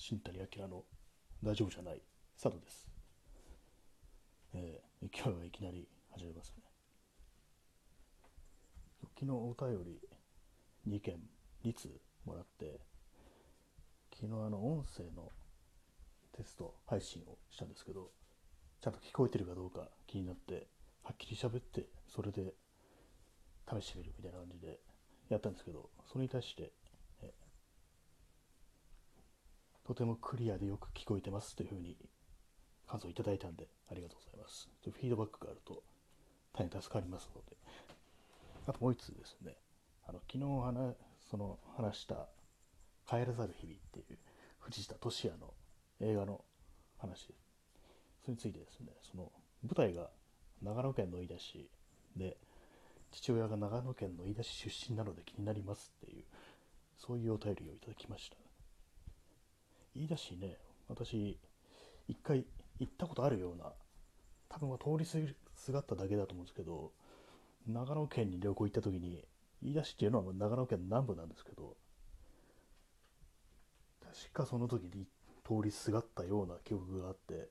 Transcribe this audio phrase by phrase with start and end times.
[0.00, 0.84] 新谷明の
[1.42, 2.00] 大丈夫じゃない
[2.36, 2.88] スタートです。
[4.54, 6.62] えー今日はいきなり始めますね。
[9.18, 10.00] 昨日お便り
[10.86, 11.20] 2件、
[11.64, 12.78] 2通もらって、
[14.14, 15.32] 昨日あの音声の
[16.30, 18.12] テスト配信をしたんですけど、
[18.80, 20.68] ちゃんと聞こえてるかどうか気になって、
[21.02, 22.54] はっきり喋って、それで
[23.68, 24.78] 試してみるみたいな感じで
[25.28, 26.72] やったんですけど、それに対して、
[29.88, 31.96] とてもクリアでよく聞こえてますというふうに
[32.86, 34.68] 感想いただいたんで、ありがとうございます。
[34.84, 35.82] ちょっとフィードバックがあると
[36.52, 37.56] 大変助かりますので。
[38.66, 39.56] あともう一つですね、
[40.06, 40.94] あの昨日話
[41.30, 42.28] その話した
[43.08, 44.18] 帰らざる日々っていう
[44.58, 45.54] 藤田俊也の
[46.00, 46.44] 映画の
[46.98, 47.34] 話、
[48.20, 50.10] それについてですね、その舞台が
[50.60, 51.70] 長野県の飯田市
[52.14, 52.36] で、
[53.10, 56.24] 父親が長野県の飯田市出身なので気になりますっていう、
[56.98, 58.47] そういうお便りをいただきました。
[59.98, 60.56] 飯田市ね、
[60.88, 61.36] 私、
[62.06, 62.46] 一回
[62.78, 63.72] 行ったことあるような、
[64.48, 66.92] 多分は通りすがっただけだと思うんですけど、
[67.66, 69.24] 長野県に旅行行った時に、
[69.60, 71.76] 飯田市っていうのは長野県南部なんですけど、
[74.00, 75.06] 確かその時に
[75.44, 77.48] 通りすがったような記憶があって、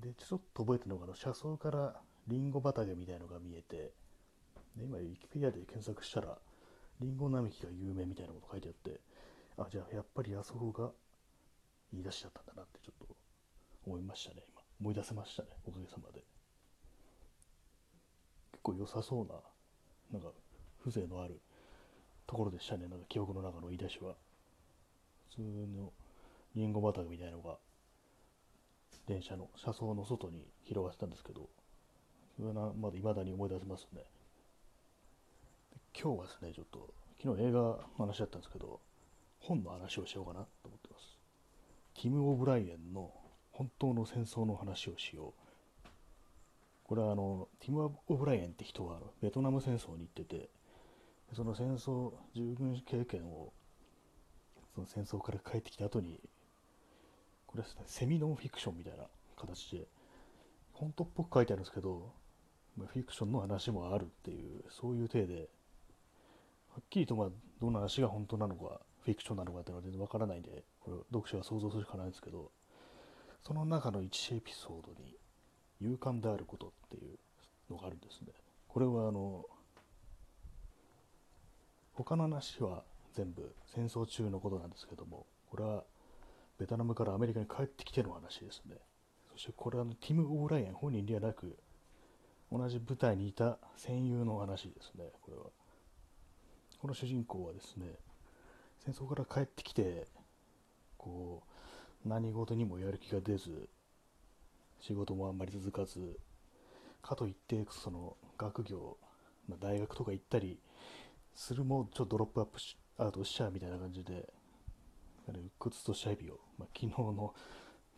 [0.00, 3.92] で、ちょっと覚えてるのが、あの車窓からリンゴ畑みたいのが見えて、
[4.74, 6.38] で今、ウィキペディアで検索したら、
[7.00, 9.00] リンゴ並木が有名みたいなこと書いてあって、
[9.58, 10.90] あ、じゃあやっぱりあそこが
[11.92, 13.14] 言い出しだったんだなってちょっと
[13.86, 14.60] 思いましたね、今。
[14.80, 16.24] 思い出せましたね、おかげさまで。
[18.52, 19.34] 結構良さそうな、
[20.12, 20.32] なんか
[20.84, 21.40] 風情のある
[22.26, 24.14] ところでしたね、なんか記憶の中の言い出しは。
[25.30, 25.92] 普通の
[26.54, 27.58] リンゴ畑みたいなのが、
[29.06, 31.48] 電車の車窓の外に広がってたんですけど、
[32.36, 34.04] それはまだ未だに思い出せますね。
[35.98, 38.80] 今日はですね、ちょっと、昨日映画の話だったんですけど、
[39.46, 41.18] 本の話をしようかなと思ってます。
[41.94, 43.12] ティム・オブライエンの
[43.52, 45.88] 本当の戦争の話をしよう。
[46.84, 50.50] これはあの、ティム・オブライエンって人はベトナム戦争に行ってて、
[51.32, 53.52] その戦争、従軍経験を、
[54.74, 56.20] その戦争から帰ってきた後に、
[57.46, 59.04] これですね、セミノンフィクションみたいな
[59.36, 59.86] 形で、
[60.72, 62.12] 本当っぽく書いてあるんですけど、
[62.76, 65.48] フィクションの話もあるっていう、そういう体で、
[66.74, 67.28] はっきりとまあ
[67.60, 72.50] どの話が本当なのか、フィクションなのかっていうのは全然わからないんで、これ読者は想像するしかないんですけど、
[73.46, 75.16] その中の1エピソードに、
[75.80, 77.18] 勇敢であることっていう
[77.70, 78.28] のがあるんですね。
[78.68, 79.44] これはあの、
[81.92, 82.82] 他の話は
[83.12, 85.84] 全部戦争中のことなんですけども、これは
[86.58, 88.76] ベトナムからアメリカに帰ってきての話ですね。
[89.32, 91.58] そしてこれはあのティム・オーライエン本人ではなく、
[92.50, 95.44] 同じ舞台にいた戦友の話ですね、これは。
[96.78, 97.86] この主人公はですね、
[98.84, 100.06] 戦争から帰ってきて、
[100.98, 101.42] こ
[102.04, 103.70] う、何事にもやる気が出ず、
[104.80, 106.20] 仕事もあんまり続かず、
[107.00, 108.98] かといって、その学業、
[109.48, 110.58] まあ大学とか行ったり
[111.34, 114.28] するも、ちょっとドロップアップしアウトしちゃうみたいな感じで、
[115.28, 117.34] あれ鬱屈とした日々を、まあ、昨日の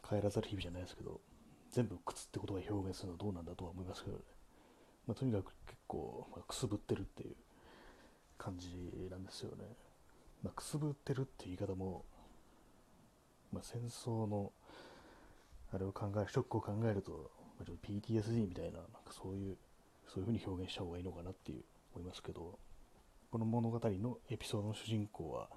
[0.08, 1.20] 帰らざる日々じゃないですけど、
[1.72, 4.22] 全部鬱って言葉を表現するのはどうなんだとは思いますけどね。
[5.08, 7.34] まあ、とにかく結構、まあ、くすぶってるっていう
[8.38, 8.68] 感じ
[9.10, 9.64] なんですよね。
[10.46, 12.04] まあ、くすぶってるって言い方も、
[13.52, 14.52] まあ、戦争の
[15.74, 19.56] あれを考える、ショックを考えると、まあ、ちょっと PTSD みたいな、なんかそういう、
[20.06, 21.64] そういうふうに表現した方がいいのかなっていう
[21.96, 22.60] 思いますけど、
[23.32, 25.48] この物語のエピソードの主人公は、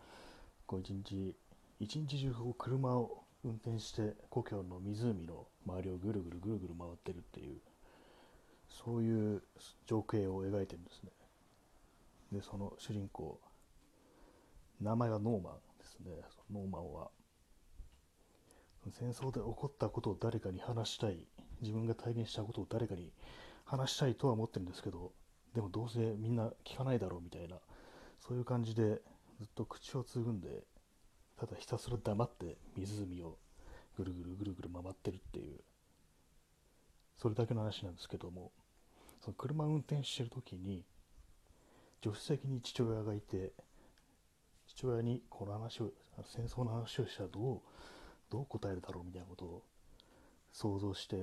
[0.65, 1.35] こう一日、
[1.79, 7.59] 一日中こう車を運転して故郷の湖の周りをぐるぐるぐるぐる回ってるっていう、
[8.67, 9.43] そういう
[9.85, 11.11] 情景を描いてるんですね。
[12.31, 13.39] で、その主人公、
[14.81, 16.11] 名前はノーマンですね。
[16.51, 17.09] ノーマンは、
[18.91, 21.27] 戦争で起こったことを誰かに話したい、
[21.61, 23.11] 自分が体験したことを誰かに
[23.65, 25.11] 話したいとは思ってるんですけど、
[25.53, 27.57] でもどうせみんな聞かないだろうみたいな、
[28.19, 29.01] そういう感じで
[29.39, 30.63] ずっと口をつぐんで、
[31.37, 33.37] ただひたすら黙って湖を
[33.97, 35.59] ぐるぐるぐるぐる回ってるっていう、
[37.17, 38.53] それだけの話なんですけども、
[39.21, 40.85] その車運転してる時に、
[42.01, 43.51] 助手席に父親がいて、
[44.79, 45.91] 父親にこの話を、
[46.23, 47.59] 戦争の話をしたらどう、
[48.31, 49.63] どう答えるだろうみたいなことを
[50.53, 51.17] 想像して、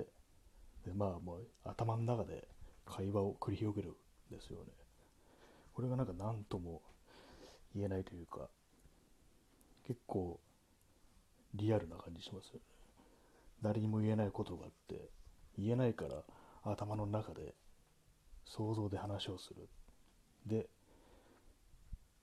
[0.85, 2.47] でまあもう頭の中で
[2.85, 3.97] 会話を繰り広げる
[4.31, 4.73] んですよね。
[5.73, 6.82] これがなんか何とも
[7.75, 8.50] 言えないというか、
[9.87, 10.38] 結構
[11.55, 12.61] リアルな感じしますよね。
[13.62, 15.08] 誰にも言えないことがあって、
[15.56, 16.23] 言えないから
[16.62, 17.55] 頭の中で
[18.44, 19.67] 想像で話をする。
[20.44, 20.69] で、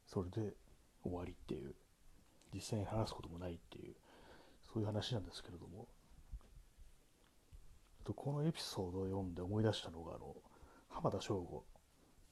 [0.05, 0.53] それで
[1.03, 1.75] 終わりっていう
[2.53, 3.95] 実際に話すこともないっていう、
[4.73, 5.87] そういう話なんですけれども、
[8.15, 10.35] このエピソードを読んで思い出したのが、あの、
[10.89, 11.63] 浜田省吾、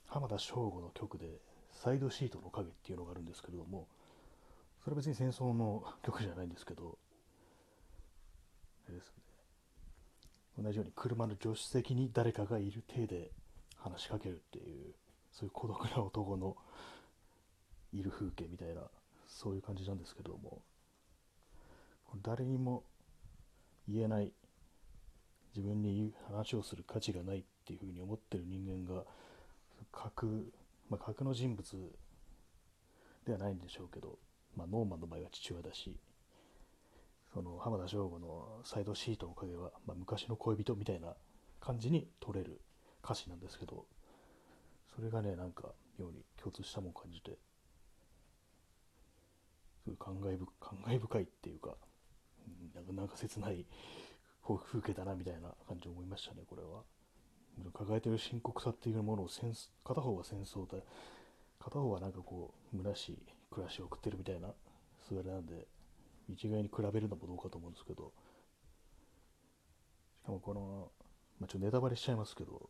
[0.06, 1.40] 浜田省吾の曲で、
[1.72, 3.88] サイドシートの影っていうのがあるんですけれども、
[4.84, 6.98] それは別に戦争の曲じゃないんですけど、
[8.86, 9.14] あれですね、
[10.62, 13.32] 同じように車の助手席に誰かがいる体で
[13.78, 14.94] 話しかけるっていう、
[15.32, 16.58] そういう孤独な男の
[17.94, 18.82] いる風景みたいな、
[19.28, 20.62] そういう感じなんですけども、
[22.24, 22.84] 誰にも
[23.88, 24.34] 言えない
[25.56, 29.04] 自分に話をする価値がないっていうふうに思ってる人間が
[29.92, 30.52] 格、
[30.90, 31.66] まあ、の人物
[33.26, 34.18] ではないんでしょうけど、
[34.56, 35.96] まあ、ノーマンの場合は父親だし
[37.34, 41.14] その浜田省吾のサイドシートの影は、まあ、昔の恋人みたいな
[41.60, 42.60] 感じに取れる
[43.04, 43.86] 歌詞なんですけど
[44.96, 47.38] それがねなんか妙に共通したもん感じて
[49.92, 51.76] すごい感慨感慨深いっていうか、
[52.48, 53.66] うん、なんかなんか切ない
[54.46, 56.84] 風景だなみたいな感じで思いましたね、これは。
[57.74, 59.30] 抱えてる深刻さっていうものを
[59.84, 60.84] 片方は戦争で、
[61.60, 63.20] 片方はなんかこう、虚しい
[63.52, 64.54] 暮らしを送ってるみたいな、
[65.08, 65.68] それなんで、
[66.30, 68.14] 一概に比べるのもどうかと思うんですけど、
[70.24, 70.92] しかもこの、
[71.40, 72.70] まあ、ちょっとネタバレしちゃいますけど、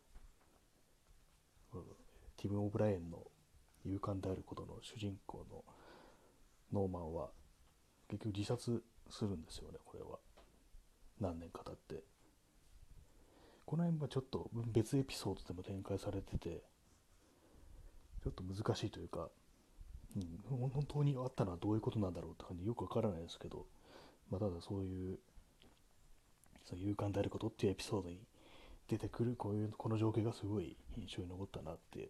[2.36, 3.22] ティム・オブライエンの
[3.84, 5.64] 勇敢であることの主人公の
[6.72, 7.30] ノーマンは
[8.08, 10.18] 結局自殺するんですよね、これは。
[11.20, 12.02] 何年か経って
[13.64, 16.62] この辺はちょっと別エピソードでも展開されてて
[18.22, 19.28] ちょっと難しいというか、
[20.16, 23.66] うん、本当にあったのはどういうことなんだろうって感じよくわからないですけど、
[24.30, 25.18] まあ、ただそういう
[26.64, 28.20] その勇敢であることっていうエピソードに
[28.88, 32.08] 出てくるこういうこの情景がすごい印象に残ったなっていう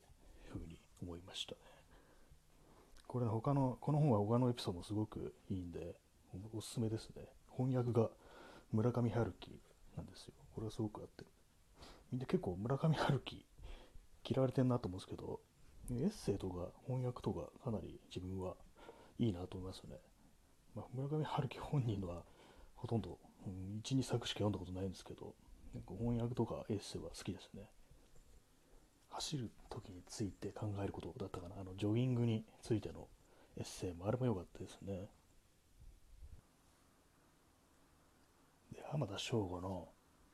[0.52, 1.58] ふうに思いましたね。
[3.12, 5.96] これ他のこの本は他のエピソードもすごくいいんで
[6.54, 7.26] おすすめですね。
[7.54, 8.08] 翻訳が
[8.72, 9.60] 村上春樹
[9.98, 10.32] なんですよ。
[10.54, 11.24] これはすごくあって。
[12.10, 13.44] みんな結構村上春樹
[14.26, 15.40] 嫌われてんなと思うんですけど、
[15.90, 18.54] エッセイとか翻訳とかかなり自分は
[19.18, 19.96] いいなと思いますよね。
[20.74, 22.22] まあ、村上春樹本人は
[22.76, 25.34] ほとんど、うん、1、2作しか読んだことないんですけど、
[25.98, 27.64] 翻訳とかエッセイは好きですね。
[29.10, 31.56] 走る時について考えることだったかな。
[31.60, 33.08] あのジョギングについての
[33.56, 35.08] エッセイもあれも良かったですね
[38.72, 38.82] で。
[38.90, 39.88] 浜田省吾の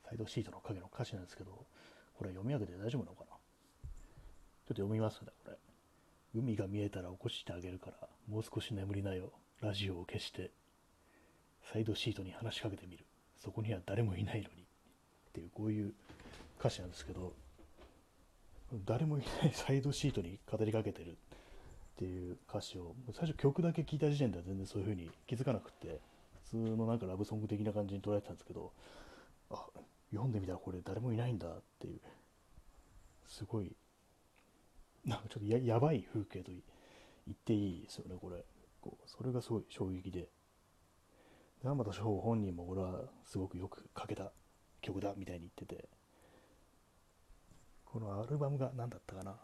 [0.09, 1.67] サイドシートの影の歌詞なんですけど、
[2.17, 3.39] これ読み上げて大丈夫なのかなちょっ
[4.69, 5.57] と読みますね、これ。
[6.35, 9.33] 海が見えたら起こしてあげるから、もう少し眠りなよ。
[9.61, 10.51] ラジオを消して、
[11.73, 13.05] サイドシートに話しかけてみる。
[13.37, 14.63] そこには誰もいないのに。
[14.63, 15.95] っていう、こういう
[16.59, 17.35] 歌詞なんですけど、
[18.73, 21.15] 誰もいない サイドシートに語りかけてるっ
[21.97, 26.01] ていう歌詞を、最初曲だけ聴いた時点では全然そういう風に気づかなくって
[26.45, 28.73] 普、通のなんかラブソング的な感じに捉えてたんですけど、
[29.51, 29.67] あ、
[30.11, 32.01] 読んでみたらこれ誰もいないんだっていう、
[33.27, 33.75] すごい、
[35.05, 36.63] なんかちょっとやばい風景と言
[37.33, 38.45] っていいですよね、これ。
[38.81, 40.29] こうそれがすごい衝撃で。
[41.65, 44.31] 山田翔本人もこれはすごくよく書けた
[44.81, 45.89] 曲だみたいに言ってて、
[48.23, 49.37] アルバムが何だったかな。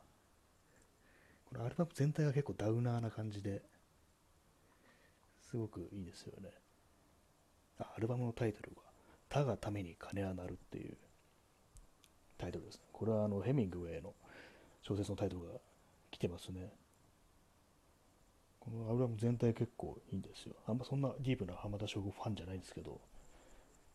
[1.47, 3.63] このアルバム全体が結構ダウナーな感じで、
[5.51, 6.51] すごくいいですよね。
[7.79, 8.83] アルバムのタイトルは
[9.29, 10.97] 「他がために金は鳴る」っていう
[12.39, 12.83] タイトルですね。
[12.93, 14.15] これはあのヘミングウェイの
[14.83, 15.61] 小説のタイトルが
[16.11, 16.73] 来てますね。
[18.61, 20.57] このアルバム全体結構いいんですよ。
[20.67, 23.01] あんまそんなディープな浜田省吾ファンじゃないんですけど、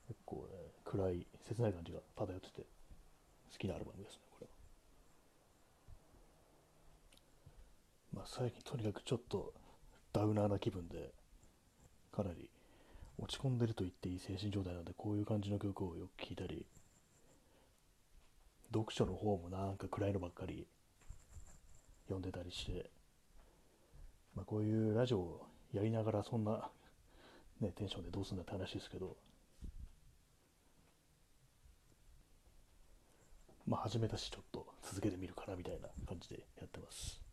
[0.07, 2.61] 結構ね、暗い、切ない感じが漂ってて、
[3.51, 4.51] 好きなアルバムですね、これは。
[8.13, 9.53] まあ最近とにかくちょっと
[10.13, 11.11] ダウナーな気分で、
[12.11, 12.49] かなり
[13.17, 16.65] 落ち込んでると言っていい精神状態なのでこういう感じの曲をよく聴いたり
[18.73, 20.67] 読書の方もなんか暗いのばっかり
[22.07, 22.89] 読んでたりして、
[24.35, 26.69] まあ、こういうラジオをやりながらそんな、
[27.61, 29.15] ね、テンションでどうすんだって話ですけど
[33.67, 37.28] まあ始めたしちょっと続けてみるかなみたいな感じでやってます。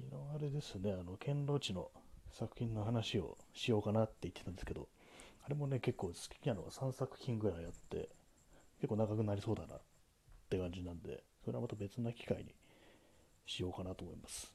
[0.00, 1.90] 昨日あれですねあの堅牢地の
[2.32, 4.88] 作品の話をしようかなって言ってたんですけど、
[5.44, 8.08] あれもね、結構好きなのが3作品ぐらいあって、
[8.80, 9.80] 結構長くなりそうだなっ
[10.48, 12.54] て感じなんで、それはまた別な機会に
[13.46, 14.52] しようかなと思います。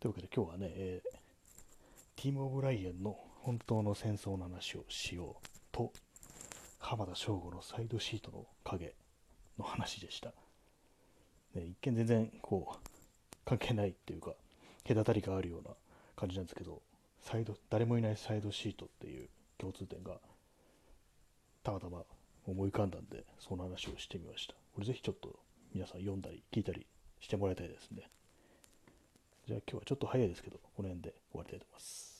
[0.00, 5.92] というわけで今日はね、えー、ティム・オブライエンの本当の戦争の話をしようと、
[6.78, 8.94] 浜田省吾のサイドシートの影
[9.58, 10.32] の話でした。
[11.54, 12.97] ね、一見全然こう、
[13.48, 14.34] 関係ないっていうか、
[14.86, 15.74] 隔たりがあるような
[16.16, 16.82] 感じなんですけど、
[17.22, 20.18] サイド、誰もいないサイドシートっていう共通点が
[21.62, 22.02] たまたま
[22.46, 24.52] 思い浮かんだんで、その話をしてみました。
[24.74, 25.34] これぜひちょっと
[25.72, 26.86] 皆さん読んだり聞いたり
[27.20, 28.10] してもらいたいですね。
[29.46, 32.17] じゃあ今日はちょっと早いですけど、この辺で終わりたいと思います。